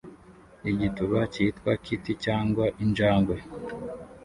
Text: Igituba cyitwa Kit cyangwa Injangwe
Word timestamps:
Igituba 0.71 1.19
cyitwa 1.33 1.71
Kit 1.83 2.05
cyangwa 2.25 2.65
Injangwe 2.83 3.37